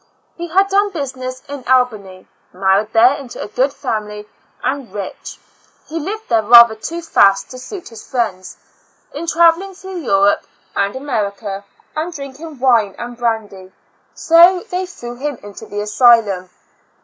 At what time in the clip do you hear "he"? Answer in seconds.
0.35-0.47, 5.85-5.99